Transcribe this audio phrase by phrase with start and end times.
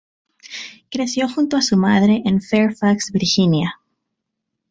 [0.89, 3.79] Creció junto a su madre en Fairfax, Virginia.